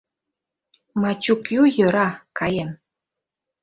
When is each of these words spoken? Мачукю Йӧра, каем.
Мачукю 1.01 1.61
Йӧра, 1.75 2.09
каем. 2.37 2.69